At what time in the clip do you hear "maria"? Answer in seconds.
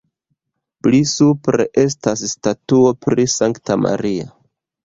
3.87-4.31